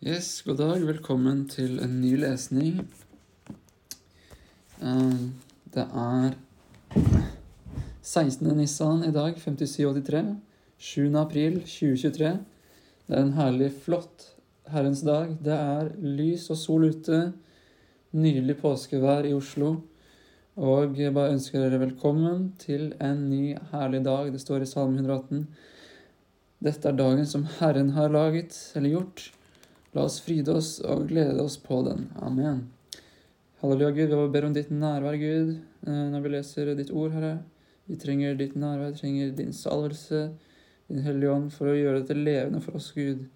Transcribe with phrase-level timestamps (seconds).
[0.00, 0.80] Yes, god dag.
[0.88, 2.78] Velkommen til en ny lesning.
[4.80, 5.16] Eh,
[5.74, 6.36] Det er
[8.02, 8.56] 16.
[8.56, 10.40] Nissan i dag, 5783.
[10.78, 11.16] 7.
[11.20, 12.30] april 2023.
[13.08, 14.24] Det er en herlig, flott
[14.72, 15.36] Herrens dag.
[15.44, 17.34] Det er lys og sol ute.
[18.12, 19.82] Nydelig påskevær i Oslo.
[20.56, 24.32] Og jeg bare ønsker dere velkommen til en ny, herlig dag.
[24.32, 25.46] Det står i Salme 118.
[26.64, 29.30] Dette er dagen som Herren har laget, eller gjort.
[29.92, 32.06] La oss fryde oss og glede oss på den.
[32.22, 32.68] Amen.
[33.60, 34.12] Halleluja, Gud.
[34.14, 37.40] Vi ber om ditt nærvær, Gud, eh, når vi leser ditt ord, Herre.
[37.90, 40.30] Vi trenger ditt nærvær, vi trenger din salvelse,
[40.88, 43.26] din Hellige Ånd, for å gjøre dette levende for oss, Gud.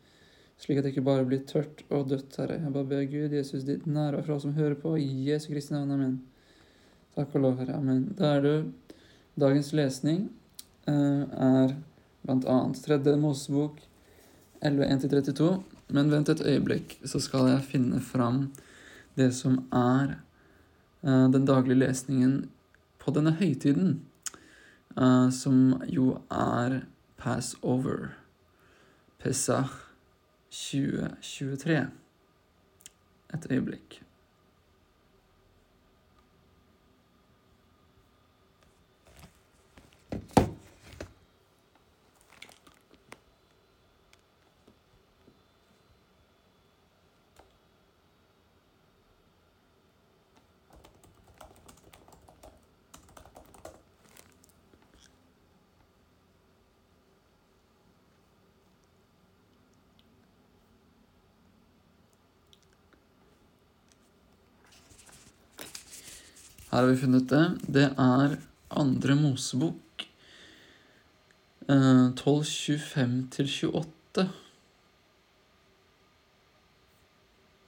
[0.63, 2.61] Slik at det ikke bare blir tørt og dødt, Herre.
[2.63, 4.95] Jeg bare ber Gud, Jesus, ditt nærvær for oss som hører på.
[4.97, 5.91] I Jesu Kristi navn.
[5.91, 6.17] Amen.
[7.19, 7.83] Takk og lov, Herre.
[7.83, 8.07] Amen.
[8.15, 8.57] Da er det
[9.35, 10.29] dagens lesning
[10.87, 11.75] eh, er
[12.23, 13.83] blant annet tredje Mosebok
[14.63, 15.74] 11.1-32.
[15.89, 18.49] Men vent et øyeblikk, så skal jeg finne fram
[19.17, 20.17] det som er
[21.05, 22.51] eh, den daglige lesningen
[22.99, 24.01] på denne høytiden,
[24.97, 26.81] eh, som jo er
[27.17, 28.15] Passover.
[29.19, 29.73] Pesach
[30.51, 31.87] 2023.
[33.35, 34.04] Et øyeblikk.
[66.75, 67.55] Her har vi funnet det.
[67.71, 68.33] Det er
[68.75, 70.03] andre Mosebok
[71.71, 74.27] eh, 12.25-28.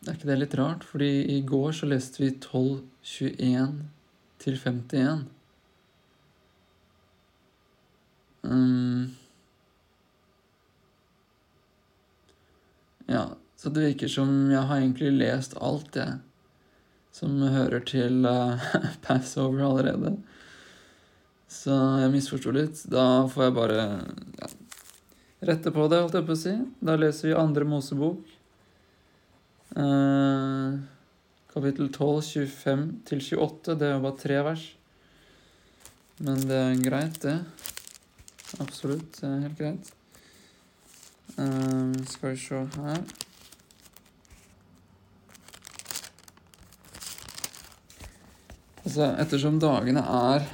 [0.02, 0.82] Er ikke det litt rart?
[0.90, 5.22] Fordi i går så leste vi 12.21-51.
[8.42, 9.14] Um,
[13.06, 16.25] ja, så det virker som jeg har egentlig lest alt, jeg
[17.16, 18.60] som hører til uh,
[19.06, 20.16] Passover allerede.
[21.48, 22.82] Så jeg misforsto litt.
[22.92, 23.84] Da får jeg bare
[24.40, 24.50] ja,
[25.48, 26.54] rette på det, holdt jeg på å si.
[26.84, 28.34] Da leser vi andre Mosebok.
[29.76, 30.76] Uh,
[31.52, 33.78] kapittel 12, 25 til 28.
[33.80, 34.66] Det er jo bare tre vers.
[36.26, 37.38] Men det er greit, det.
[38.60, 39.20] Absolutt.
[39.20, 39.94] Det er helt greit.
[41.36, 43.25] Uh, skal vi se her
[48.86, 50.44] Altså, ettersom dagene er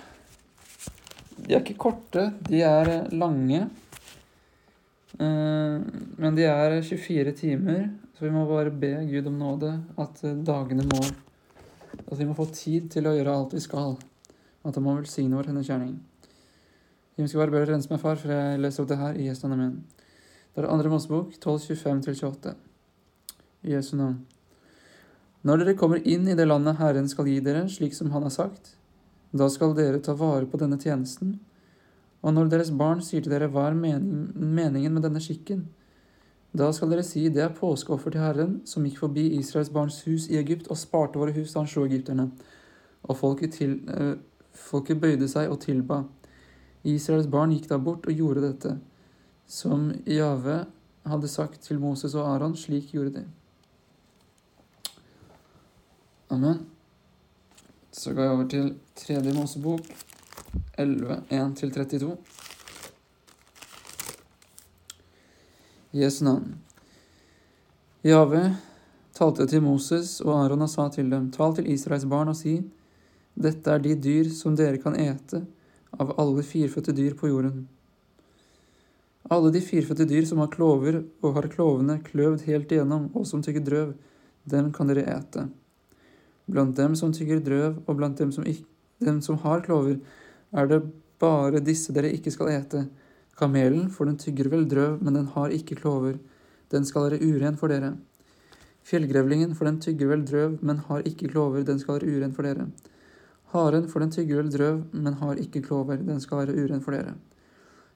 [1.36, 3.66] De er ikke korte, de er lange.
[5.20, 5.82] Eh,
[6.22, 7.82] men de er 24 timer,
[8.16, 9.74] så vi må bare be Gud om nåde.
[10.00, 11.02] At dagene må
[12.06, 13.98] At vi må få tid til å gjøre alt vi skal.
[14.64, 15.98] At han må velsigne vår hennes gjerning.
[17.16, 19.82] Himmelske Far, ber rense meg, far, for jeg leser opp det her i Jesu navn.
[20.54, 22.54] Det er andre Mosebok, 12.25-28.
[23.68, 24.22] I Jesu navn.
[25.42, 28.34] Når dere kommer inn i det landet Herren skal gi dere, slik som Han har
[28.34, 28.76] sagt,
[29.32, 31.40] da skal dere ta vare på denne tjenesten.
[32.22, 35.64] Og når deres barn sier til dere hva er meningen med denne skikken,
[36.52, 40.28] da skal dere si det er påskeoffer til Herren, som gikk forbi Israels barns hus
[40.28, 42.28] i Egypt og sparte våre hus da han slo egypterne.
[43.08, 44.18] Og folket, til, øh,
[44.52, 46.04] folket bøyde seg og tilba.
[46.84, 48.76] Israels barn gikk da bort og gjorde dette,
[49.46, 50.66] som Jave
[51.08, 53.24] hadde sagt til Moses og Aron, slik gjorde de.
[56.32, 56.62] Amen.
[57.92, 59.84] Så går jeg over til tredje Mosebok,
[60.80, 62.14] 11, 1-32.
[65.92, 66.54] Jesu navn.
[68.00, 68.40] Jave
[69.12, 72.56] talte til Moses og Aron og sa til dem, tal til Israels barn og si,
[73.36, 75.44] dette er de dyr som dere kan ete
[76.00, 77.66] av alle firfødte dyr på jorden.
[79.28, 83.44] Alle de firfødte dyr som har klover og har klovene kløvd helt igjennom og som
[83.44, 83.98] tygger drøv,
[84.48, 85.52] dem kan dere ete.
[86.50, 88.66] Blant dem som tygger drøv, og blant dem som, ikke,
[89.04, 89.98] dem som har klover,
[90.52, 90.82] er det
[91.22, 92.86] bare disse dere ikke skal ete.
[93.38, 96.18] Kamelen, for den tygger vel drøv, men den har ikke klover.
[96.72, 97.94] Den skal være uren for dere.
[98.82, 101.62] Fjellgrevlingen, for den tygger vel drøv, men har ikke klover.
[101.64, 102.66] Den skal være uren for dere.
[103.52, 106.00] Haren, for den tygger vel drøv, men har ikke klover.
[106.02, 107.14] Den skal være uren for dere.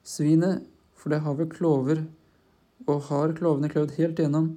[0.03, 0.63] Svinet,
[0.95, 2.05] for det har vel klover,
[2.87, 4.53] og har klovene kløvd helt igjennom,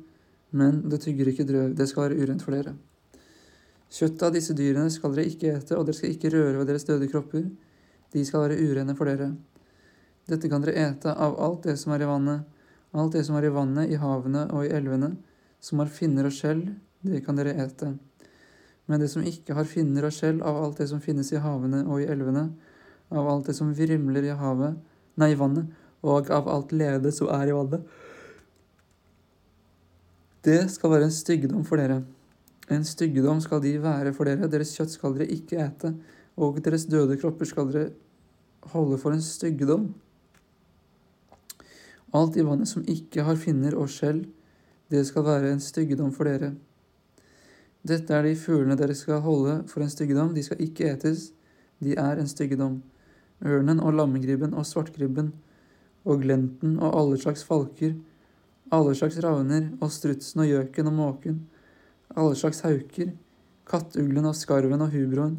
[0.50, 1.74] men det tygger ikke drøv.
[1.76, 2.76] Det skal være urent for dere.
[3.90, 6.86] Kjøttet av disse dyrene skal dere ikke ete, og dere skal ikke røre ved deres
[6.86, 7.48] døde kropper.
[8.14, 9.32] De skal være urene for dere.
[10.30, 12.44] Dette kan dere ete av alt det som er i vannet,
[12.94, 15.16] alt det som er i vannet, i havene og i elvene,
[15.62, 16.62] som har finner og skjell,
[17.02, 17.92] det kan dere ete.
[18.86, 21.82] Men det som ikke har finner og skjell av alt det som finnes i havene
[21.86, 22.46] og i elvene,
[23.10, 24.78] av alt det som vrimler i havet,
[25.18, 25.66] nei, vannet,
[26.06, 27.98] og av alt levende som er i vannet,
[30.46, 32.00] det skal være en styggedom for dere.
[32.70, 35.90] En styggedom skal de være for dere, deres kjøtt skal dere ikke ete,
[36.38, 37.90] og deres døde kropper skal dere
[38.70, 39.88] holde for en styggedom.
[42.14, 44.24] Alt i vannet som ikke har finner og skjell,
[44.90, 46.52] det skal være en styggedom for dere.
[47.86, 51.30] Dette er de fuglene dere skal holde for en styggedom, de skal ikke etes,
[51.80, 52.80] de er en styggedom.
[53.40, 55.32] Ørnen og lammegribben og svartgribben
[56.04, 57.94] og glenten og alle slags falker,
[58.70, 61.40] alle slags ravner og strutsen og gjøken og måken,
[62.16, 63.12] alle slags hauker,
[63.70, 65.38] kattuglen og skarven og hubroen,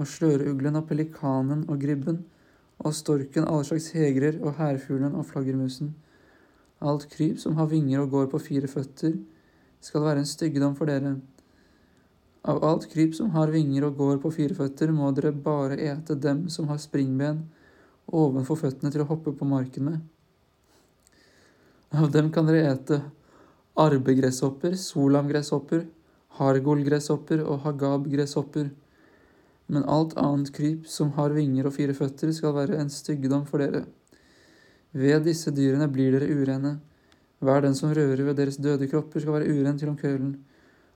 [0.00, 2.22] og sløreuglen og pelikanen og gribben,
[2.80, 5.94] og storken, alle slags hegrer og hærfuglen og flaggermusen.
[6.80, 9.18] Alt kryp som har vinger og går på fire føtter,
[9.80, 11.18] skal være en styggedom for dere.
[12.48, 16.16] Av alt kryp som har vinger og går på fire føtter, må dere bare ete
[16.16, 17.44] dem som har springben
[18.08, 20.00] ovenfor føttene til å hoppe på marken med.
[21.92, 23.00] Av dem kan dere ete
[23.80, 25.84] arbegresshopper, solamgresshopper,
[26.38, 28.70] hargolgresshopper og hagabgresshopper.
[29.70, 33.62] Men alt annet kryp som har vinger og fire føtter, skal være en styggedom for
[33.62, 33.84] dere.
[34.92, 36.78] Ved disse dyrene blir dere urene.
[37.40, 40.34] Hver den som rører ved deres døde kropper, skal være uren til om kvelden.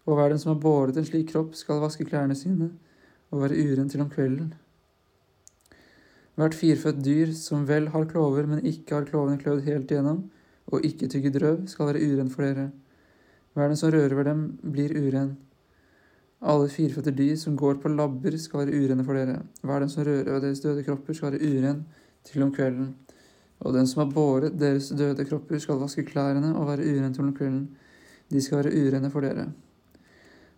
[0.04, 2.72] Og hver den som har båret en slik kropp, skal vaske klærne sine
[3.30, 4.52] og være uren til om kvelden.
[6.34, 10.24] Hvert firfødt dyr som vel har klover, men ikke har klovene klødd helt igjennom,
[10.66, 12.70] og ikke tygget røv, skal være uren for dere.
[13.54, 15.36] Hver den som rører ved dem, blir uren.
[16.42, 19.42] Alle firfødte dyr som går på labber, skal være urene for dere.
[19.62, 21.84] Hver den som rører ved deres døde kropper, skal være uren
[22.24, 22.94] til om kvelden
[23.64, 27.24] og den som har båret deres døde kropper, skal vaske klærne og være uren til
[27.24, 27.68] om kvelden.
[28.30, 29.46] De skal være urene for dere.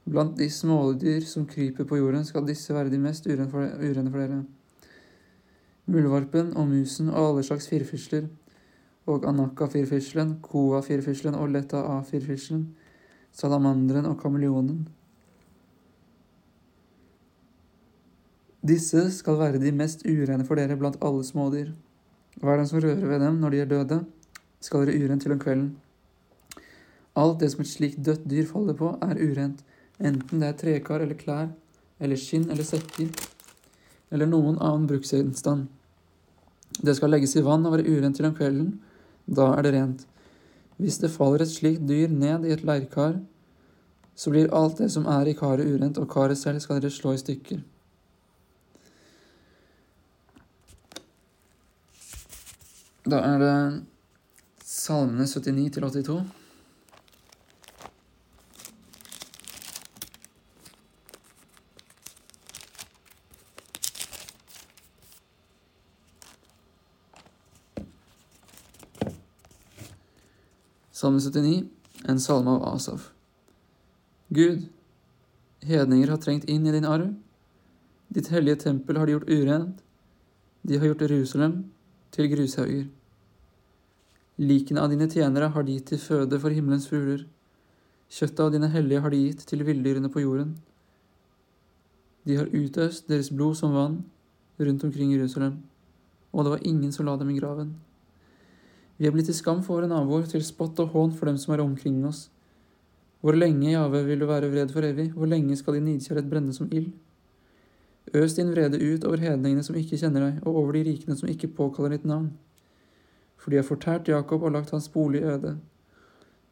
[0.06, 4.44] Blant de smådyr som kryper på jorden, skal disse være de mest urene for dere.
[5.87, 8.26] Muldvarpen og musen og alle slags firfisler,
[9.06, 12.66] og anakka-firfislen, koa-firfislen og letta-a-firfislen,
[13.37, 14.87] salamanderen og kameleonen.
[18.67, 21.71] Disse skal være de mest urene for dere blant alle smådyr.
[22.41, 24.00] Hver den som rører ved dem når de er døde,
[24.61, 25.69] skal være urent til om kvelden.
[27.17, 29.62] Alt det som et slikt dødt dyr faller på, er urent,
[30.00, 31.49] enten det er trekar eller klær,
[32.00, 33.09] eller skinn eller sekker,
[34.12, 35.69] eller noen annen bruksgjenstand.
[36.77, 38.75] Det skal legges i vann og være urent til om kvelden,
[39.27, 40.05] da er det rent.
[40.76, 43.20] Hvis det faller et slikt dyr ned i et leirkar,
[44.17, 47.12] så blir alt det som er i karet urent, og karet selv skal dere slå
[47.17, 47.61] i stykker.
[53.06, 53.56] Da er det
[54.67, 56.25] salmene 79 til 82.
[71.06, 71.69] Salme 79,
[72.08, 73.12] en salme av Asaf.
[74.29, 74.64] Gud,
[75.62, 77.12] hedninger har trengt inn i din arv.
[78.11, 79.85] Ditt hellige tempel har de gjort urent.
[80.67, 81.55] De har gjort Jerusalem
[82.11, 82.88] til grushauger.
[84.43, 87.23] Likene av dine tjenere har de gitt til føde for himmelens fugler.
[88.10, 90.56] Kjøttet av dine hellige har de gitt til villdyrene på jorden.
[92.27, 94.01] De har utøst deres blod som vann
[94.58, 95.63] rundt omkring Jerusalem,
[96.32, 97.77] og det var ingen som la dem i graven.
[98.96, 101.53] Vi er blitt til skam for våre naboer, til spott og hån for dem som
[101.55, 102.31] er omkring oss.
[103.20, 105.10] Hvor lenge, Jave, vil du være vred for evig?
[105.12, 106.93] Hvor lenge skal din nidkjærlighet brenne som ild?
[108.15, 111.29] Øs din vrede ut over hedningene som ikke kjenner deg, og over de rikene som
[111.29, 112.31] ikke påkaller ditt navn.
[113.36, 115.56] For de har fortært Jakob og lagt hans bolig øde.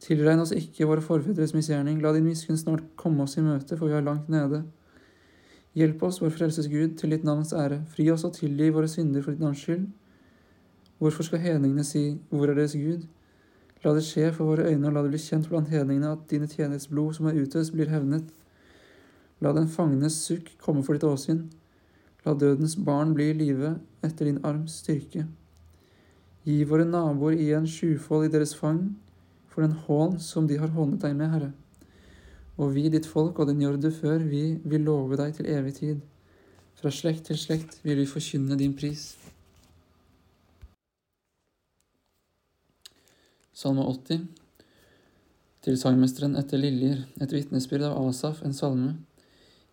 [0.03, 3.87] Tilregn oss ikke våre forfedres misgjerning, la din miskunn snart komme oss i møte, for
[3.87, 4.65] vi er langt nede.
[5.75, 9.23] Hjelp oss, vår frelses Gud, til ditt navns ære, fri oss og tilgi våre synder
[9.23, 9.87] for ditt navns skyld.
[10.99, 13.03] Hvorfor skal hedningene si, hvor er deres Gud?
[13.83, 16.47] La det skje for våre øyne, og la det bli kjent blant hedningene at dine
[16.47, 18.31] tjeneres blod som er utøst, blir hevnet.
[19.43, 21.43] La den fangnes sukk komme for ditt åsyn.
[22.25, 25.25] La dødens barn bli i live etter din arms styrke.
[26.45, 28.87] Gi våre naboer igjen sjufold i deres fang
[29.51, 31.51] for den hån som de har hånet deg med, Herre.
[32.57, 35.75] Og vi, ditt folk og den jord du før, vi vil love deg til evig
[35.81, 36.01] tid.
[36.79, 39.24] Fra slekt til slekt vil vi forkynne din pris.
[43.55, 44.25] Salme 80
[45.63, 48.89] Til sangmesteren etter liljer, et vitnesbyrd av Asaf, en salme.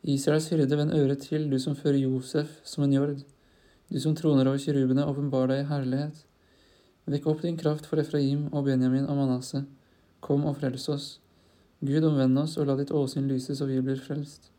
[0.07, 3.17] Israels hyrde, vend øret til, du som fører Josef som en jord.
[3.91, 6.21] Du som troner over kirubene, åpenbar deg i herlighet.
[7.11, 9.67] Vekk opp din kraft for Efraim og Benjamin og Manasseh.
[10.23, 11.11] Kom og frels oss.
[11.83, 14.53] Gud, omvend oss og la ditt åsyn lyse så vi blir frelst.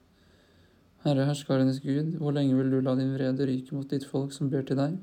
[1.08, 4.52] Herre herskarenes Gud, hvor lenge vil du la din vrede ryke mot ditt folk som
[4.52, 5.00] ber til deg?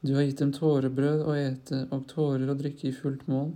[0.00, 3.48] Du har gitt dem tårebrød å ete og tårer å drikke i fullt mål.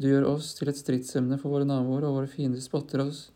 [0.00, 3.26] Du gjør oss til et stridsemne for våre naboer, og våre fiender spotter oss.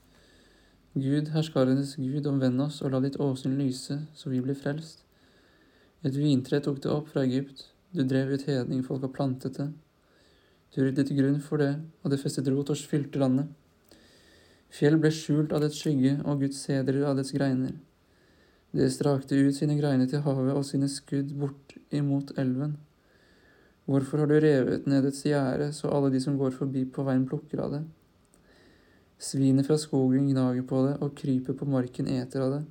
[0.96, 5.02] Gud, herskarenes Gud, omvend oss og la ditt åsyn lyse, så vi blir frelst.
[6.08, 9.68] Et vintre tok det opp fra Egypt, du drev ut hedningfolk og plantet det.
[10.72, 13.52] Du ryddet grunn for det, og det festet rot og fylte landet.
[14.72, 17.76] Fjell ble skjult av dets skygge og Guds sedrer av dets greiner.
[18.72, 22.76] Det strakte ut sine greiner til havet og sine skudd bort imot elven.
[23.86, 27.26] Hvorfor har du revet ned et gjerde, så alle de som går forbi på veien
[27.28, 27.84] plukker av det?
[29.22, 32.64] Svinet fra skogen gnager på det, og kryper på marken eter av det.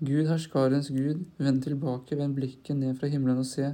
[0.00, 3.70] Gud, herskarens Gud, vend tilbake, vend blikket ned fra himmelen og se,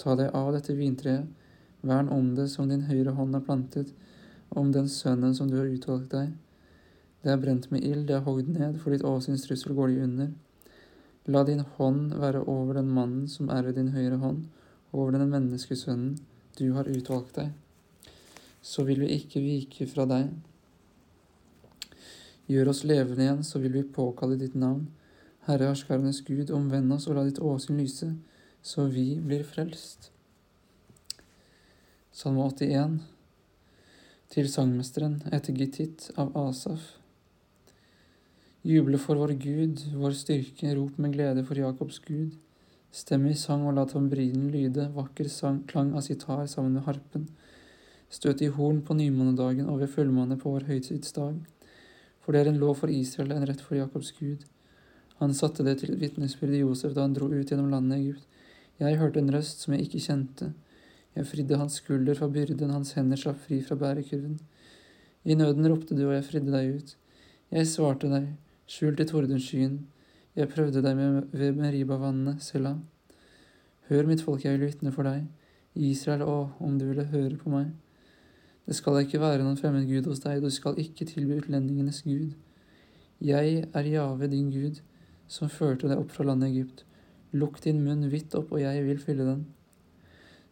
[0.00, 1.26] ta deg av dette vintreet,
[1.82, 3.90] vern om det som din høyre hånd har plantet,
[4.48, 6.30] om den sønnen som du har utvalgt deg.
[7.20, 10.06] Det er brent med ild, det er hogd ned, for ditt åsyns trussel går de
[10.06, 10.30] under.
[11.30, 14.46] La din hånd være over den mannen som er ved din høyre hånd,
[14.90, 16.16] over den menneskesønnen
[16.58, 17.52] du har utvalgt deg.
[18.62, 20.32] Så vil vi ikke vike fra deg.
[22.50, 24.88] Gjør oss levende igjen, så vil vi påkalle ditt navn.
[25.46, 28.10] Herre herskernes Gud, omvend oss og la ditt åsyn lyse,
[28.62, 30.10] så vi blir frelst.
[32.10, 32.98] Salme 81
[34.34, 36.99] Til sangmesteren etter Gittit av Asaf.
[38.60, 42.34] Juble for vår Gud, vår styrke, rop med glede for Jakobs Gud.
[42.92, 47.24] Stem i sang og la tambrinen lyde, vakker sang, klang av sitar sammen med harpen.
[48.12, 51.38] Støt i horn på nymånedagen og ved fullmåne på vår høytidsdag.
[52.20, 54.44] For det er en lov for Israel, en rett for Jakobs Gud.
[55.22, 58.28] Han satte det til vitnesbyrd i Josef da han dro ut gjennom landet Egypt.
[58.76, 60.50] Jeg hørte en røst som jeg ikke kjente.
[61.16, 64.36] Jeg fridde hans skulder fra byrden, hans hender slapp fri fra bærekurven.
[65.24, 66.94] I nøden ropte du, og jeg fridde deg ut.
[67.56, 68.28] Jeg svarte deg,
[68.70, 69.78] skjult i tordenskyen.
[70.38, 72.76] Jeg prøvde deg med, ved Meriba-vannene, Sela.
[73.88, 75.24] Hør, mitt folk, jeg vil vitne for deg.
[75.74, 77.72] Israel, å, om du ville høre på meg.
[78.68, 82.36] Det skal ikke være noen fremmed gud hos deg, du skal ikke tilby utlendingenes gud.
[83.20, 84.78] Jeg er Jave, din Gud,
[85.26, 86.84] som førte deg opp fra landet Egypt.
[87.34, 89.46] Lukk din munn vidt opp, og jeg vil fylle den.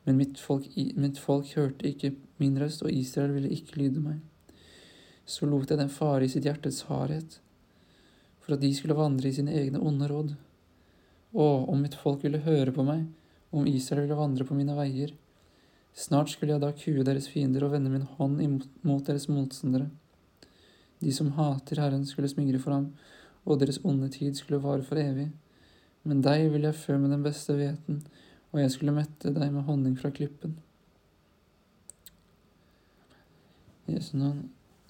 [0.07, 0.67] Men mitt folk,
[0.99, 4.19] mitt folk hørte ikke min røst, og Israel ville ikke lyde meg.
[5.29, 7.39] Så lot jeg den fare i sitt hjertets hardhet
[8.49, 10.31] for at de skulle vandre i sine egne onde råd.
[11.37, 13.03] Å, om mitt folk ville høre på meg,
[13.53, 15.13] om Israel ville vandre på mine veier.
[15.93, 18.41] Snart skulle jeg da kue deres fiender og vende min hånd
[18.89, 19.91] mot deres motstandere.
[21.05, 22.89] De som hater Herren, skulle smigre for ham,
[23.45, 25.29] og deres onde tid skulle vare for evig.
[26.09, 28.01] Men deg vil jeg fø med den beste hveten,
[28.49, 30.57] og jeg skulle mette deg med honning fra klippen.
[33.93, 34.47] Jesu navn.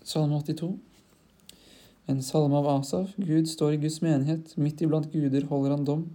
[0.06, 0.76] Salme 82.
[2.08, 3.10] En salme av Asaf.
[3.16, 6.06] Gud står i Guds menighet, midt iblant guder holder han dom.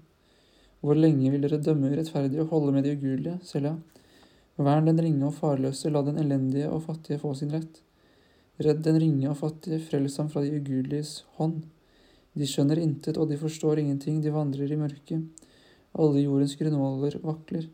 [0.81, 3.35] Hvor lenge vil dere dømme urettferdige og holde med de ugudelige?
[3.45, 3.75] Selja.
[4.57, 7.77] Vern den ringe og farløse, la den elendige og fattige få sin rett.
[8.57, 11.61] Redd den ringe og fattige, frels ham fra de ugudeliges hånd.
[12.33, 15.47] De skjønner intet, og de forstår ingenting, de vandrer i mørket.
[15.93, 17.69] Alle jordens grunnvoller vakler.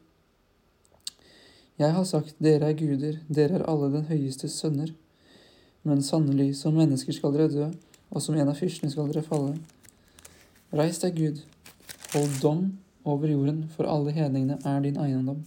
[1.79, 4.91] Jeg har sagt, dere er guder, dere er alle den høyestes sønner.
[5.87, 7.69] Men sannelig, som mennesker skal dere dø,
[8.09, 9.55] og som en av fyrstene skal dere falle.
[10.73, 11.43] Reis deg, Gud,
[12.13, 12.65] hold dom
[13.05, 15.43] over jorden, for alle hedningene er din eiendom.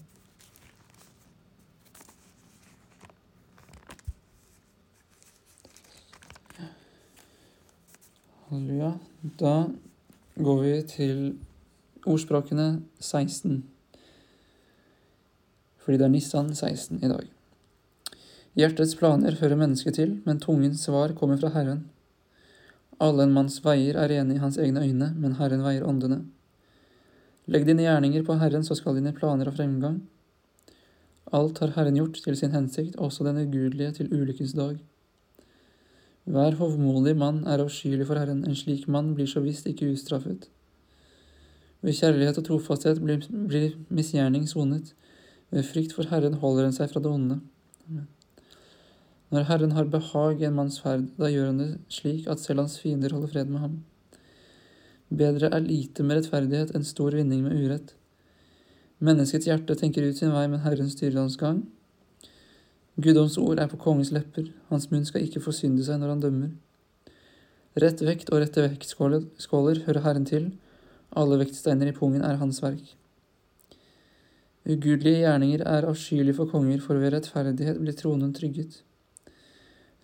[8.53, 8.93] Halleluja.
[9.41, 9.55] Da
[10.37, 11.21] går vi til
[12.05, 13.63] ordspråkene 16,
[15.83, 17.31] fordi det er Nissan 16 i dag.
[18.59, 21.87] Hjertets planer fører mennesket til, men tungens svar kommer fra Herren.
[23.03, 26.21] Alle en manns veier er rene i hans egne øyne, men Herren veier åndene.
[27.51, 29.99] Legg dine gjerninger på Herren, så skal dine planer ha fremgang.
[31.35, 34.79] Alt har Herren gjort til sin hensikt, også den ugudelige til ulykkens dag.
[36.31, 40.47] Hver hovmodig mann er avskyelig for Herren, en slik mann blir så visst ikke ustraffet.
[41.83, 44.95] Ved kjærlighet og trofasthet blir, blir misgjerning sonet,
[45.51, 47.41] ved frykt for Herren holder en seg fra det onde.
[47.89, 48.12] Amen.
[49.33, 52.61] Når Herren har behag i en manns ferd, da gjør han det slik at selv
[52.61, 53.79] hans fiender holder fred med ham.
[55.09, 57.95] Bedre er lite med rettferdighet enn stor vinning med urett.
[59.01, 61.63] Menneskets hjerte tenker ut sin vei, men Herren styrer hans gang.
[63.01, 66.53] Guddoms ord er på kongens lepper, hans munn skal ikke forsynde seg når han dømmer.
[67.81, 70.53] Rett vekt og rette vektskåler hører Herren til,
[71.17, 72.85] alle vektsteiner i pungen er hans verk.
[74.69, 78.83] Ugudelige gjerninger er avskyelige for konger, for ved rettferdighet blir tronen trygget.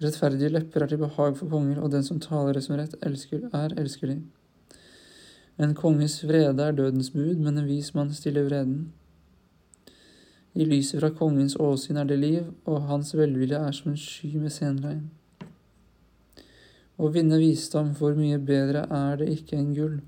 [0.03, 3.49] Rettferdige lepper er til behag for konger, og den som taler det som rett, elsker,
[3.53, 4.21] er elskelig.
[5.59, 8.93] En konges vrede er dødens bud, men en vis mann stiller vreden.
[10.55, 14.37] I lyset fra kongens åsyn er det liv, og hans velvilje er som en sky
[14.39, 15.09] med senregn.
[16.99, 19.99] Å vinne visdom, hvor mye bedre er det ikke enn gull,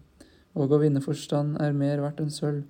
[0.54, 2.62] og å vinne forstand er mer verdt enn sølv.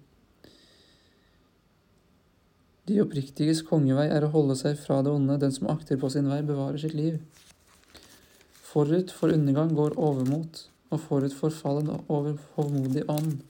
[2.90, 6.26] De oppriktiges kongevei er å holde seg fra det onde, den som akter på sin
[6.26, 7.20] vei, bevarer sitt liv.
[8.66, 13.44] Forut for undergang går overmot, og forut for fallen over hovmodig ånd.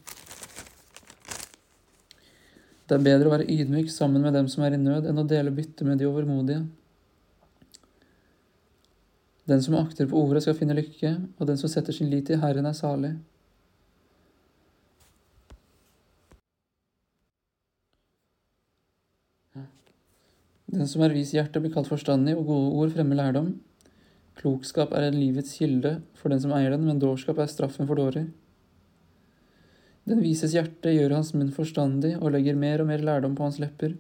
[2.85, 5.29] Det er bedre å være ydmyk sammen med dem som er i nød, enn å
[5.33, 6.67] dele bytte med de overmodige.
[9.49, 12.45] Den som akter på ordet, skal finne lykke, og den som setter sin lit til
[12.45, 13.17] Herren, er salig.
[20.71, 23.55] Den som er vis i hjertet, blir kalt forstandig, og gode ord fremmer lærdom.
[24.39, 27.99] Klokskap er en livets kilde for den som eier den, men dårskap er straffen for
[27.99, 28.29] dårer.
[30.09, 33.59] Den vises hjerte gjør hans munn forstandig og legger mer og mer lærdom på hans
[33.63, 33.99] lepper.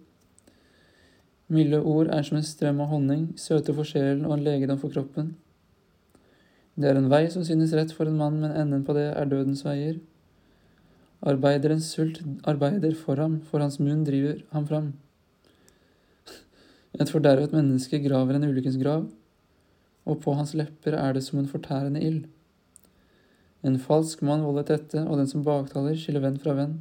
[1.50, 4.94] Milde ord er som en strøm av honning, søte for sjelen og en legedom for
[4.94, 5.34] kroppen.
[6.78, 9.28] Det er en vei som synes rett for en mann, men enden på det er
[9.28, 9.98] dødens veier.
[11.20, 14.92] Arbeiderens sult arbeider for ham, for hans munn driver ham fram.
[16.98, 19.06] Et fordervet menneske graver en ulykkens grav,
[20.08, 22.24] og på hans lepper er det som en fortærende ild.
[23.62, 26.80] En falsk mann volder tette, og den som baktaler, skiller venn fra venn.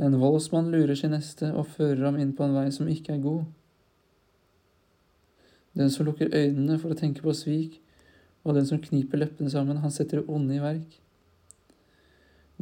[0.00, 3.24] En voldsmann lurer sin neste og fører ham inn på en vei som ikke er
[3.24, 3.44] god.
[5.76, 7.76] Den som lukker øynene for å tenke på svik,
[8.40, 10.96] og den som kniper leppene sammen, han setter det onde i verk.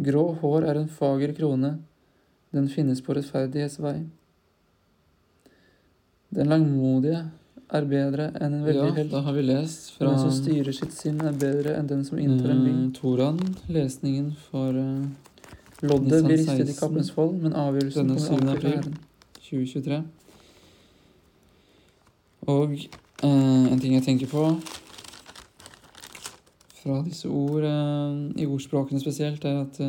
[0.08, 1.76] Grå hår er en fager krone,
[2.54, 4.00] den finnes på rettferdighetsvei.
[6.34, 7.22] Den langmodige
[7.72, 9.10] er bedre enn en veldig Ja, helt.
[9.12, 12.18] da har vi lest fra Den som styrer sitt sinn, er bedre enn den som
[12.18, 12.70] inntar en by.
[12.70, 13.38] eh, Toran,
[13.68, 15.06] lesningen for uh,
[15.82, 18.32] Loddet blir ristet i kappens fold, men avgjørelsen kommer 7.
[18.32, 18.72] alltid april.
[18.72, 18.98] Herren.
[19.48, 20.02] 2023.
[22.48, 22.72] Og
[23.24, 24.60] uh, en ting jeg tenker på
[26.82, 29.80] fra disse ord, uh, i ordspråkene spesielt, er at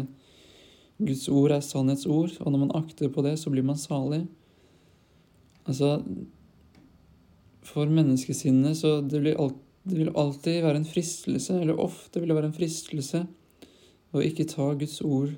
[1.00, 4.28] Guds ord er sannhetsord, og når man akter på det, så blir man salig.
[5.70, 6.00] Altså
[7.70, 12.32] For menneskesinnet så det vil, alt, det vil alltid være en fristelse, eller ofte vil
[12.32, 13.24] det være en fristelse,
[14.10, 15.36] å ikke ta Guds ord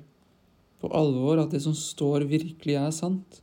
[0.80, 3.42] på alvor, at det som står, virkelig er sant.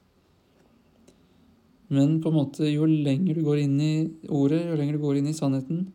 [1.94, 3.94] Men på en måte, jo lenger du går inn i
[4.26, 5.86] ordet, jo lenger du går inn i sannheten,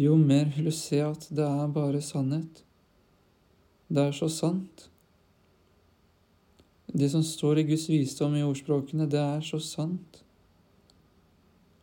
[0.00, 2.62] jo mer vil du se at det er bare sannhet.
[3.92, 4.88] Det er så sant.
[6.92, 10.20] Det som står i Guds visdom i ordspråkene, det er så sant.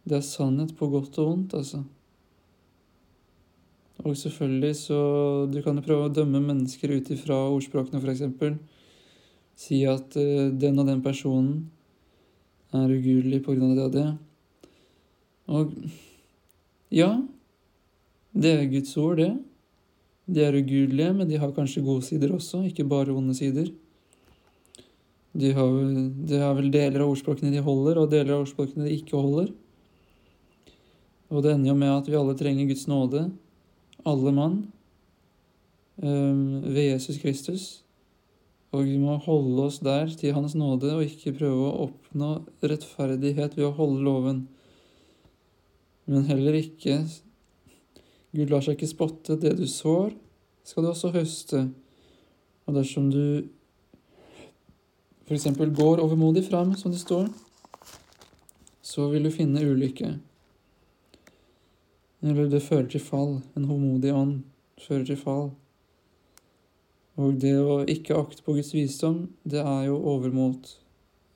[0.06, 1.82] Det er sannhet på godt og vondt, altså.
[4.00, 5.00] Og selvfølgelig så
[5.52, 8.56] Du kan jo prøve å dømme mennesker ut ifra ordspråkene, f.eks.
[9.60, 11.68] Si at eh, den og den personen
[12.72, 14.08] er ugudelig av det og det.
[15.50, 15.74] Og
[16.94, 17.10] ja,
[18.32, 19.34] det er Guds ord, det.
[20.30, 23.72] De er ugudelige, men de har kanskje gode sider også, ikke bare vonde sider.
[25.38, 25.76] De har,
[26.30, 29.52] det er vel deler av ordspråkene de holder, og deler av ordspråkene de ikke holder.
[31.30, 33.28] Og det ender jo med at vi alle trenger Guds nåde,
[34.10, 34.58] alle mann,
[36.02, 37.68] øhm, ved Jesus Kristus.
[38.74, 43.58] Og vi må holde oss der til Hans nåde, og ikke prøve å oppnå rettferdighet
[43.58, 44.44] ved å holde loven.
[46.10, 47.04] Men heller ikke
[48.34, 49.38] Gud lar seg ikke spotte.
[49.42, 50.14] Det du sår,
[50.66, 51.64] skal du også høste.
[52.70, 53.50] Og dersom du
[55.30, 55.46] f.eks.
[55.78, 57.28] går overmodig fram, som det står,
[58.82, 60.16] så vil du finne ulykke.
[62.26, 63.38] Eller det fører til fall.
[63.56, 64.40] En håndmodig ånd
[64.82, 65.52] fører til fall.
[67.20, 70.72] Og det å ikke akte på Guds visdom, det er jo overmot.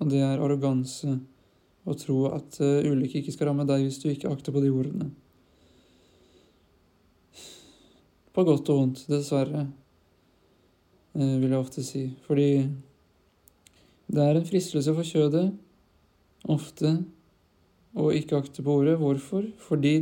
[0.02, 1.20] Og det er arroganse
[1.84, 4.72] å tro at uh, ulykke ikke skal ramme deg hvis du ikke akter på de
[4.72, 5.12] ordene.
[8.34, 9.68] På godt og vondt, dessverre,
[11.14, 12.08] uh, vil jeg ofte si.
[12.26, 12.50] Fordi
[14.14, 15.48] det er en fristelse for kjødet,
[16.54, 16.92] ofte,
[17.98, 19.00] å ikke akte på ordet.
[19.02, 19.48] Hvorfor?
[19.62, 19.96] Fordi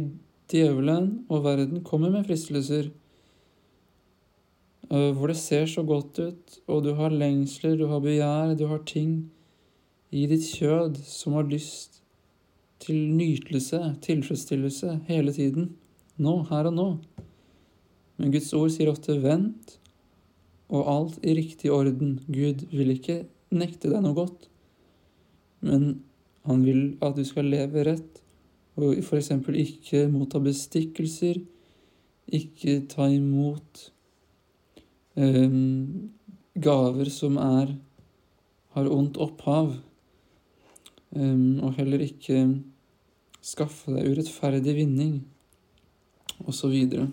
[0.51, 2.89] djevelen og verden kommer med fristelser
[4.91, 8.67] uh, hvor det ser så godt ut, og du har lengsler, du har begjær, du
[8.71, 9.31] har ting
[10.11, 12.01] i ditt kjød som har lyst
[12.81, 15.75] til nytelse, tilfredsstillelse, hele tiden.
[16.19, 16.87] Nå, her og nå.
[18.19, 19.77] Men Guds ord sier ofte 'vent',
[20.71, 22.19] og alt i riktig orden.
[22.27, 23.23] Gud vil ikke
[23.55, 24.47] nekte deg noe godt,
[25.65, 26.01] men
[26.47, 28.21] han vil at du skal leve rett
[28.79, 29.29] Og f.eks.
[29.61, 31.37] ikke motta bestikkelser,
[32.31, 33.81] ikke ta imot
[35.19, 36.09] um,
[36.55, 37.75] gaver som er
[38.71, 39.73] har ondt opphav,
[41.09, 42.37] um, og heller ikke
[43.43, 45.17] skaffe deg urettferdig vinning,
[46.45, 46.55] osv.
[46.55, 47.09] Så, videre.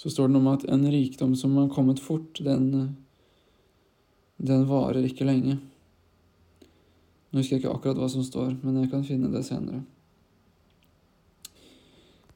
[0.00, 2.96] så står det noe om at en rikdom som har kommet fort, den,
[4.38, 5.58] den varer ikke lenge.
[7.32, 9.82] Nå husker jeg ikke akkurat hva som står, men jeg kan finne det senere.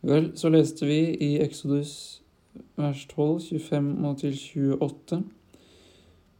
[0.07, 2.23] Vel, så leste vi i Exodus
[2.79, 4.37] vers 12, 25 og til
[4.79, 5.19] 28.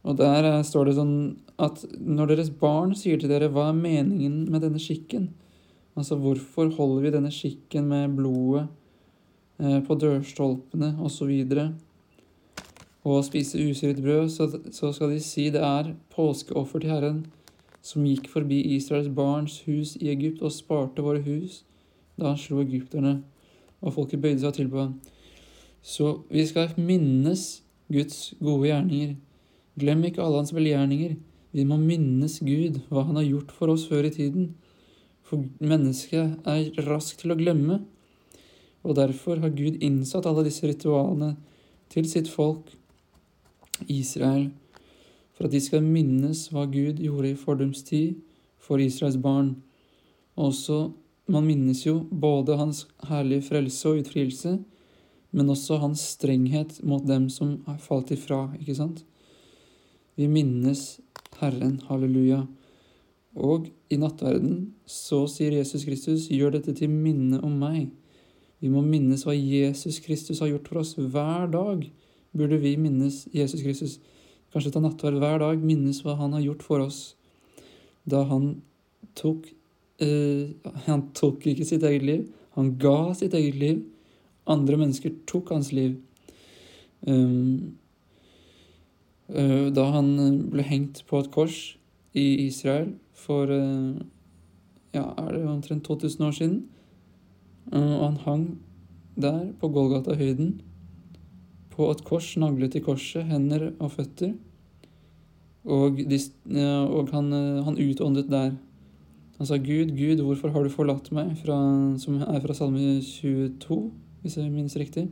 [0.07, 1.17] Og der står det sånn
[1.61, 5.33] at når deres barn sier til dere 'Hva er meningen med denne skikken?'
[5.97, 8.67] Altså hvorfor holder vi denne skikken med blodet
[9.59, 11.31] eh, på dørstolpene osv.
[13.07, 14.29] Og, spise usyret brød,
[14.73, 17.19] så skal de si det er påskeoffer til Herren
[17.87, 21.61] som gikk forbi Israels barns hus i Egypt og sparte våre hus
[22.17, 23.19] da han slo egypterne,
[23.79, 24.95] og folket bøyde seg til på ham.
[25.85, 27.61] Så vi skal minnes
[27.93, 29.11] Guds gode gjerninger.
[29.77, 31.13] Glem ikke alle hans velgjerninger.
[31.53, 34.49] Vi må minnes Gud, hva han har gjort for oss før i tiden.
[35.21, 37.83] For mennesket er raskt til å glemme,
[38.81, 41.35] og derfor har Gud innsatt alle disse ritualene
[41.93, 42.73] til sitt folk,
[43.87, 44.49] Israel,
[45.37, 48.17] for at de skal minnes hva Gud gjorde i fordums tid
[48.57, 49.55] for Israels barn.
[50.37, 50.91] Også,
[51.29, 54.57] man minnes jo både hans herlige frelse og utfrielse,
[55.31, 59.03] men også hans strenghet mot dem som har falt ifra, ikke sant?
[60.17, 60.99] Vi minnes
[61.37, 62.41] Herren, halleluja.
[63.37, 67.91] Og i nattverden så sier Jesus Kristus, gjør dette til minne om meg.
[68.57, 70.95] Vi må minnes hva Jesus Kristus har gjort for oss.
[70.97, 71.83] Hver dag
[72.31, 73.99] burde vi minnes Jesus Kristus.
[74.53, 77.01] Kanskje ta nattverd hver dag, minnes hva han har gjort for oss.
[78.07, 78.61] Da han
[79.17, 79.49] tok
[79.99, 80.53] eh,
[80.85, 83.81] Han tok ikke sitt eget liv, han ga sitt eget liv.
[84.47, 85.97] Andre mennesker tok hans liv.
[87.05, 87.77] Um,
[89.29, 90.07] uh, da han
[90.49, 91.57] ble hengt på et kors
[92.17, 93.99] i Israel for uh,
[94.95, 96.57] ja, er det omtrent 2000 år siden.
[97.69, 98.47] Uh, og han hang
[99.21, 100.55] der på Golgata-høyden
[101.77, 104.33] på et kors, naglet i korset, hender og føtter.
[105.67, 106.17] Og, de,
[106.87, 107.29] og han,
[107.67, 108.55] han, utåndet der.
[109.37, 111.57] Han sa, 'Gud, Gud, hvorfor har du forlatt meg?' Fra,
[112.01, 113.81] som er fra Salme 22
[114.23, 115.05] hvis jeg minnes riktig.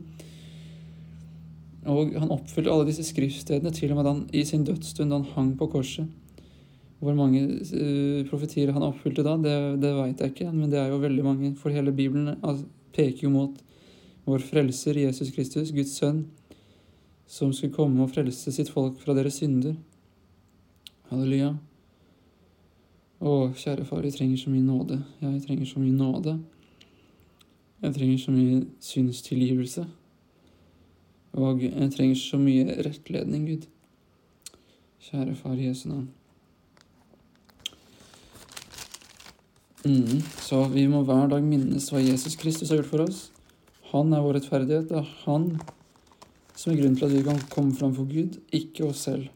[1.86, 5.34] Og han oppfylte alle disse skriftstedene til og med han, i sin dødsstund da han
[5.36, 6.08] hang på korset.
[6.98, 10.90] Hvor mange uh, profetier han oppfylte da, det, det veit jeg ikke, men det er
[10.90, 11.52] jo veldig mange.
[11.60, 13.62] For hele Bibelen altså, peker jo mot
[14.26, 16.24] vår frelser Jesus Kristus, Guds sønn,
[17.26, 19.74] som skulle komme og frelse sitt folk fra deres synder.
[21.10, 21.54] Halleluja.
[23.16, 25.00] Å, kjære far, vi trenger så mye nåde.
[25.22, 26.36] Jeg trenger så mye nåde.
[27.82, 29.86] Jeg trenger så mye synstilgivelse.
[31.36, 33.66] Og jeg trenger så mye rettledning, Gud.
[35.06, 36.08] Kjære Far Jesu navn.
[39.86, 43.20] Mm, så vi må hver dag minnes hva Jesus Kristus har gjort for oss.
[43.92, 44.88] Han er vår rettferdighet.
[44.90, 45.52] Det er han
[46.56, 49.28] som er grunnen til at vi kan komme fram for Gud, ikke oss selv.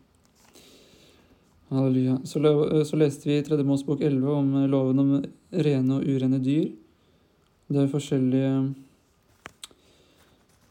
[1.70, 2.16] Halleluja.
[2.26, 2.40] Så,
[2.88, 5.10] så leste vi i Tredje Mosebok 11 om loven om
[5.52, 6.70] rene og urene dyr.
[7.70, 8.54] Det er forskjellige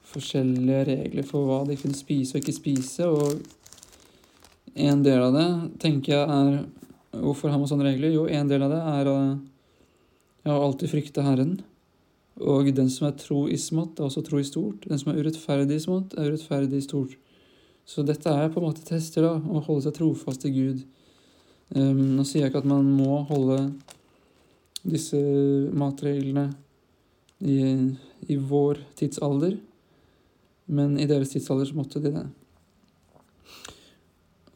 [0.10, 3.38] forskjellige regler for hva de kunne spise og ikke spise, og
[4.80, 5.50] en del av det
[5.82, 6.60] tenker jeg er
[7.10, 8.12] Hvorfor har man sånne regler?
[8.14, 9.16] Jo, en del av det er å
[10.46, 11.56] ja, alltid frykte Herren.
[12.40, 14.86] Og den som er tro i smått, er også tro i stort.
[14.88, 17.18] Den som er urettferdig i smått, er urettferdig i stort.
[17.90, 20.84] Så dette er på en måte tester, da, å holde seg trofast til Gud.
[21.76, 23.60] Um, nå sier jeg ikke at man må holde
[24.88, 25.20] disse
[25.76, 26.48] matreglene
[27.44, 27.60] i,
[28.30, 29.58] i vår tidsalder,
[30.70, 32.26] men i deres tidsalder så måtte de det.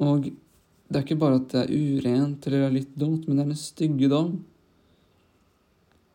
[0.03, 3.45] Og det er ikke bare at det er urent eller er litt dumt, men det
[3.45, 4.33] er en styggedom.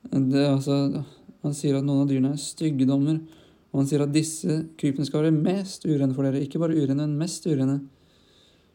[0.09, 1.05] Det er altså,
[1.45, 3.21] han sier at noen av dyrene er styggedommer,
[3.69, 6.41] og han sier at disse krypene skal være mest urene for dere.
[6.43, 7.81] Ikke bare urene, men mest urene.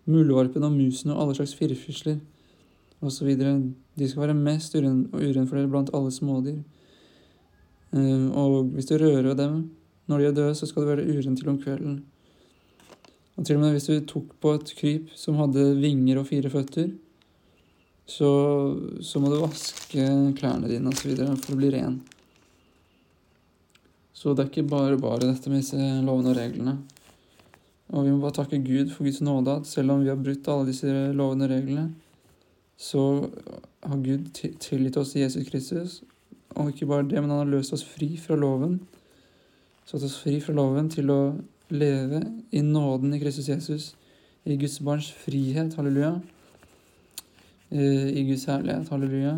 [0.10, 2.20] Muldvarpen og musen og alle slags firfisler
[3.04, 3.30] osv.
[3.34, 6.62] De skal være mest urene, urene for dere blant alle smådyr.
[7.94, 9.64] Eh, og hvis du rører dem
[10.10, 12.02] når de er døde, så skal du være uren til om kvelden.
[13.38, 16.52] Og til og med hvis du tok på et kryp som hadde vinger og fire
[16.54, 16.92] føtter,
[18.06, 18.30] så,
[19.00, 21.16] så må du vaske klærne dine osv.
[21.16, 22.02] for å bli ren.
[24.24, 26.78] Så det er ikke bare bare dette med disse lovene og reglene.
[27.92, 30.48] Og vi må bare takke Gud for Guds nåde at selv om vi har brutt
[30.48, 31.90] alle disse lovene og reglene,
[32.80, 33.02] så
[33.84, 34.30] har Gud
[34.64, 35.98] tilgitt oss i Jesus Kristus
[36.56, 38.78] og ikke bare det, men han har løst oss fri fra loven.
[39.90, 41.20] Satt oss fri fra loven til å
[41.74, 42.22] leve
[42.54, 43.90] i nåden i Kristus Jesus,
[44.46, 46.14] i Guds barns frihet, halleluja.
[47.74, 49.36] Eh, I Guds herlighet, halleluja.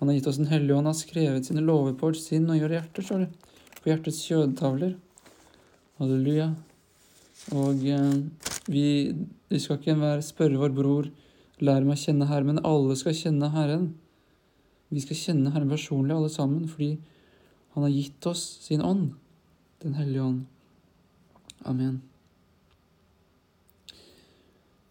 [0.00, 2.58] Han har gitt oss Den hellige ånd, har skrevet sine lover på vårt sinn og
[2.58, 3.53] gjør hjerter, står det.
[3.84, 4.94] På hjertets kjødtavler.
[5.98, 6.46] Halleluja.
[7.52, 8.14] Og eh,
[8.72, 8.84] vi,
[9.52, 11.10] vi skal ikke enhver spørre vår bror,
[11.60, 13.90] lær meg å kjenne Herren, men alle skal kjenne Herren.
[14.88, 16.96] Vi skal kjenne Herren personlig, alle sammen, fordi
[17.74, 19.12] Han har gitt oss sin ånd,
[19.82, 20.42] Den hellige ånd.
[21.68, 22.00] Amen.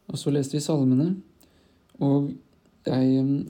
[0.06, 1.15] Og så leste vi salmene,
[1.97, 2.29] og
[2.86, 3.45] jeg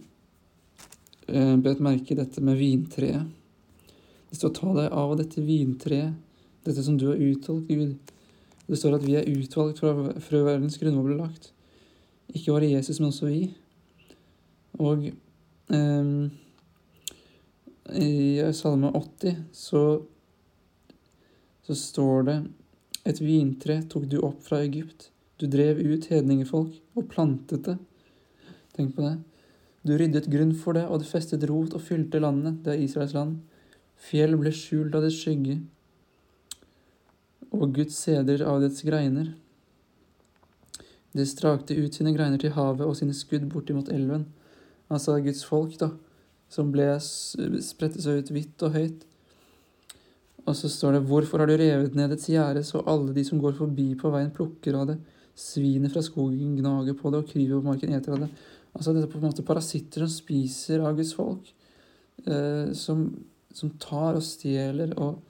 [1.27, 3.42] eh, bet merke i dette med vintreet.
[4.33, 6.13] Det står 'ta deg av dette vintreet',
[6.65, 7.97] dette som du har utvalgt, Gud.
[8.67, 11.51] Det står at vi er utvalgt fra før verdens grunnvoll ble lagt.
[12.33, 13.53] Ikke bare Jesus, men også vi.
[14.81, 15.05] Og
[15.69, 16.09] eh,
[17.93, 20.01] i Salme 80 så,
[21.61, 22.37] så står det
[23.05, 25.11] et vintre tok du opp fra Egypt.
[25.37, 27.77] Du drev ut hedningefolk og plantet det.
[28.73, 29.17] Tenk på det.
[29.85, 32.63] Du ryddet grunn for det, og det festet rot og fylte landet.
[32.65, 33.41] Det er Israels land.
[34.03, 35.61] Fjell ble skjult av dets skygge,
[37.53, 39.33] og Guds seder av dets greiner.
[41.13, 44.25] Det strakte ut sine greiner til havet og sine skudd bortimot elven.
[44.89, 45.91] Altså Guds folk, da,
[46.49, 49.03] som ble spredte seg ut vidt og høyt.
[50.43, 53.39] Og så står det 'Hvorfor har du revet ned et gjerde, så alle de som
[53.39, 54.99] går forbi på veien, plukker av det'.
[55.35, 58.29] Svinet fra skogen gnager på det, og kryver på marken eter av det.
[58.75, 61.53] Altså dette er på en måte parasitter som spiser av Guds folk.
[62.25, 65.21] Eh, som, som, tar og stjeler og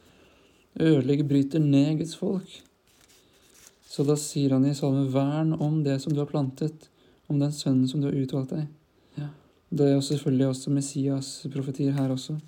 [0.79, 2.61] ødelegger, bryter ned Guds folk.
[3.89, 6.89] Så da sier han i salmen 'Vern om det som du har plantet',
[7.27, 8.67] om den sønnen som du har utvalgt deg.
[9.17, 9.27] Ja.
[9.69, 12.39] Det er jo selvfølgelig også Messias-profetier her også.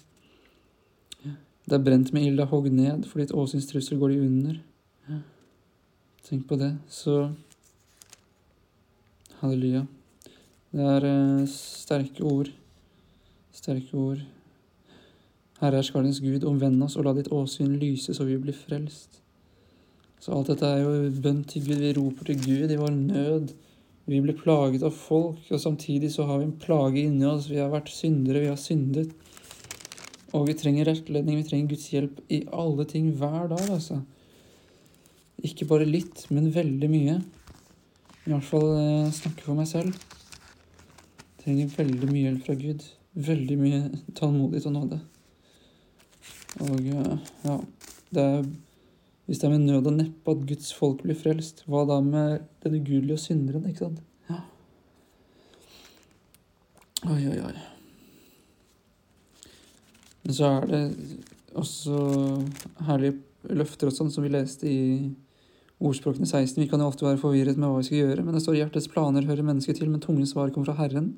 [1.65, 4.19] Det er brent med ild, det er hogd ned, for ditt åsyns trussel går de
[4.21, 4.57] under.
[5.09, 5.17] Ja.
[6.27, 6.75] Tenk på det.
[6.89, 7.31] Så
[9.39, 9.85] Halleluja.
[10.75, 12.51] Det er uh, sterke ord.
[13.53, 14.21] Sterke ord.
[15.61, 19.21] Herre er skalens Gud, omvend oss og la ditt åsyn lyse så vi blir frelst.
[20.19, 21.79] Så alt dette er jo bønn til Gud.
[21.83, 23.53] Vi roper til Gud i vår nød.
[24.05, 27.47] Vi blir plaget av folk, og samtidig så har vi en plage inni oss.
[27.49, 29.13] Vi har vært syndere, vi har syndet.
[30.35, 34.01] Og vi trenger rettledning, vi trenger Guds hjelp i alle ting hver dag, altså.
[35.45, 37.17] Ikke bare litt, men veldig mye.
[38.25, 39.93] I hvert fall eh, snakke for meg selv.
[39.95, 42.87] Jeg trenger veldig mye hjelp fra Gud.
[43.25, 43.83] Veldig mye
[44.17, 45.05] tålmodighet og nåde.
[46.63, 47.57] Og ja,
[48.15, 48.45] det er
[49.25, 52.43] Hvis det er med nød og neppe at Guds folk blir frelst, hva da med
[52.61, 54.03] den ugudelige og synderen, ikke sant?
[54.29, 54.43] Ja.
[57.09, 57.55] Oi, oi, oi.
[60.21, 60.83] Men så er det
[61.57, 62.03] også
[62.85, 63.17] herlige
[63.49, 64.83] løfter og sånn som vi leste i
[65.81, 66.61] ordspråkene 16.
[66.61, 68.89] Vi kan jo ofte være forvirret med hva vi skal gjøre, men det står hjertets
[68.93, 71.15] planer hører mennesket til, men tungens svar kommer fra Herren.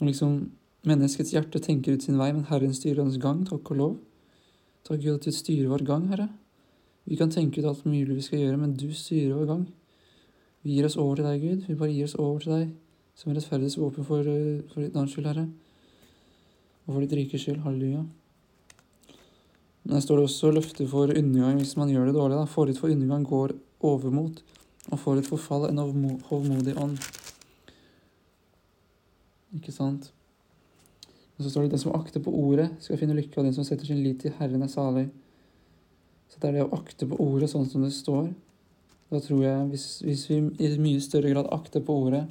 [0.00, 0.40] Og liksom
[0.88, 3.42] Menneskets hjerte tenker ut sin vei, men Herren styrer hans gang.
[3.48, 3.96] Takk og lov.
[4.88, 6.28] Takk Gud at du styrer vår gang, Herre.
[7.08, 9.66] Vi kan tenke ut alt mulig vi skal gjøre, men du styrer vår gang.
[10.62, 11.66] Vi gir oss over til deg, Gud.
[11.68, 12.70] Vi bare gir oss over til deg
[13.16, 14.30] som rettferdighetsvåpen for,
[14.72, 15.48] for ditt navns skyld, Herre
[16.90, 17.62] og for ditt rikes skyld.
[17.64, 18.04] Halleluja.
[19.82, 22.36] Men der står det også løfter for undergang hvis man gjør det dårlig.
[22.36, 22.44] da.
[22.44, 24.42] Forut for undergang går overmot,
[24.90, 26.98] og forut for fall en hovmodig ånd.
[29.54, 30.12] Ikke sant?
[31.40, 33.64] Og så står det den som akter på ordet, skal finne lykke, og den som
[33.64, 35.06] setter sin lit til Herren, er salig.
[36.28, 38.26] Så det er det å akte på ordet sånn som det står.
[39.08, 42.26] Da tror jeg, hvis, hvis vi i mye større grad akter på ordet,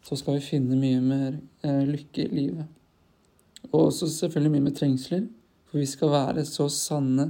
[0.00, 2.72] så skal vi finne mye mer eh, lykke i livet.
[3.68, 5.28] Og også selvfølgelig mye med trengsler.
[5.68, 7.28] For vi skal være så sanne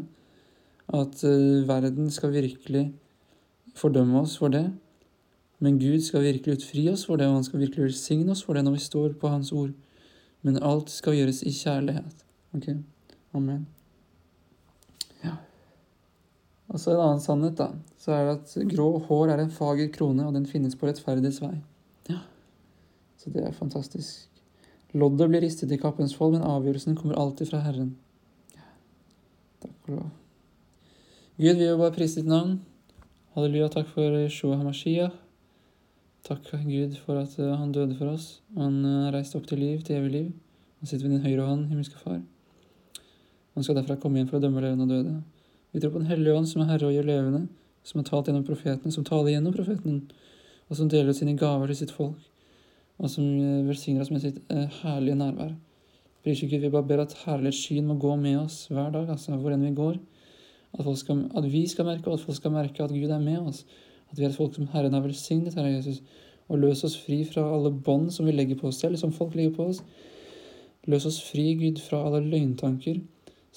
[0.94, 2.92] at eh, verden skal virkelig
[3.74, 4.68] fordømme oss for det.
[5.59, 8.54] Men Gud skal virkelig utfri oss for det, og han skal virkelig velsigne oss for
[8.54, 9.74] det når vi står på Hans ord.
[10.46, 12.22] Men alt skal gjøres i kjærlighet.
[12.57, 12.68] Ok?
[13.37, 13.66] Amen.
[15.24, 15.35] Ja.
[16.68, 17.72] Og så en annen sannhet, da.
[17.98, 21.42] Så er det at grå hår er en fager krone, og den finnes på rettferdighets
[21.42, 21.57] vei.
[22.09, 22.22] Ja.
[23.18, 24.27] Så det er fantastisk.
[24.96, 27.92] Loddet blir ristet i kappens fold, men avgjørelsen kommer alltid fra Herren.
[28.57, 28.68] Ja.
[29.64, 30.11] Takk og lov.
[31.38, 32.61] Gud, vi vil bare prise ditt navn.
[33.35, 35.12] Halleluja, takk for Shua Hamashiach.
[36.29, 38.43] Takk, Gud, for at eh, han døde for oss.
[38.59, 40.31] Han uh, reiste opp til liv, til evig liv.
[40.79, 42.21] Han sitter ved din høyre hånd, himmelske Far.
[43.57, 45.14] Han skal derfra komme inn for å dømme levende og døde.
[45.73, 47.47] Vi tror på Den hellige ånd, som er Herre og gjør levende,
[47.83, 50.03] som har talt gjennom profeten, som taler gjennom profeten,
[50.69, 52.29] og som deler ut sine gaver til sitt folk
[52.99, 55.55] og som eh, velsigner oss med sitt eh, herlige nærvær.
[56.27, 59.55] Lyse Gud, vi bare ber at herlighetsskyen må gå med oss hver dag, altså hvor
[59.55, 59.99] enn vi går.
[60.79, 63.38] At, skal, at, vi skal merke, og at folk skal merke at Gud er med
[63.38, 63.62] oss.
[64.11, 66.03] At vi er et folk som Herren har velsignet, Herre Jesus.
[66.49, 69.37] Og løs oss fri fra alle bånd som vi legger på oss selv, som folk
[69.37, 69.83] legger på oss.
[70.88, 73.03] Løs oss fri, Gud, fra alle løgntanker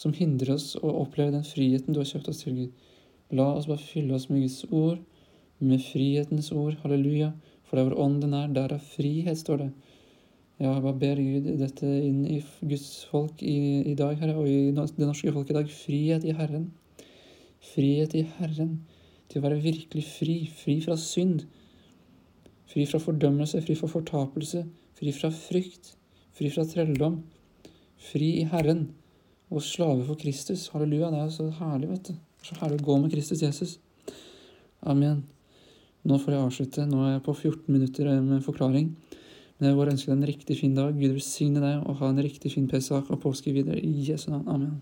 [0.02, 2.90] som hindrer oss å oppleve den friheten du har kjøpt oss til, Gud.
[3.38, 5.00] La oss bare fylle oss med Guds ord,
[5.60, 6.76] med frihetens ord.
[6.84, 7.32] Halleluja.
[7.68, 9.70] For der hvor ånden er, der er frihet, står det.
[10.60, 13.56] Ja, jeg bare ber Gud dette inn i Guds folk i,
[13.88, 15.72] i dag, Herre, og i det norske folk i dag.
[15.72, 16.68] Frihet i Herren.
[17.72, 18.82] Frihet i Herren.
[19.32, 20.38] Til å være virkelig fri.
[20.52, 21.46] Fri fra synd.
[22.72, 24.64] Fri fra fordømmelse, fri fra fortapelse,
[24.96, 25.94] fri fra frykt,
[26.36, 27.22] fri fra trelldom.
[28.02, 28.90] Fri i Herren
[29.52, 30.70] og slave for Kristus.
[30.74, 31.12] Halleluja.
[31.12, 32.20] Det er så herlig, vet du.
[32.42, 33.78] Så herlig å gå med Kristus Jesus.
[34.82, 35.26] Amen.
[36.08, 36.88] Nå får jeg avslutte.
[36.90, 38.94] Nå er jeg på 14 minutter med forklaring.
[39.60, 40.96] Men jeg vil ønske deg en riktig fin dag.
[40.98, 43.78] Gud velsigne deg og ha en riktig fin Pesach og påske videre.
[43.78, 44.48] I Jesu navn.
[44.50, 44.80] Amen.